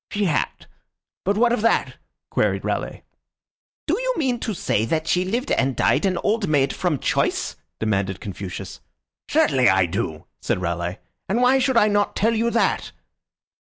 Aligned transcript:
"She 0.09 0.25
had; 0.25 0.65
but 1.23 1.37
what 1.37 1.53
of 1.53 1.61
that?" 1.61 1.97
queried 2.31 2.65
Raleigh. 2.65 3.03
"Do 3.85 3.93
you 4.01 4.13
mean 4.17 4.39
to 4.39 4.55
say 4.55 4.83
that 4.85 5.05
she 5.07 5.23
lived 5.23 5.51
and 5.51 5.75
died 5.75 6.07
an 6.07 6.17
old 6.23 6.47
maid 6.47 6.73
from 6.73 6.97
choice?" 6.97 7.55
demanded 7.79 8.19
Confucius. 8.19 8.79
"Certainly 9.29 9.69
I 9.69 9.85
do," 9.85 10.25
said 10.41 10.59
Raleigh. 10.59 10.97
"And 11.29 11.39
why 11.39 11.59
should 11.59 11.77
I 11.77 11.87
not 11.87 12.15
tell 12.15 12.33
you 12.33 12.49
that?" 12.49 12.93